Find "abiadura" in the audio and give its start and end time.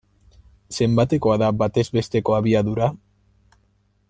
2.39-2.93